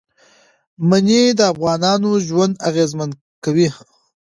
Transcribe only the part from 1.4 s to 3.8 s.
افغانانو ژوند اغېزمن کوي.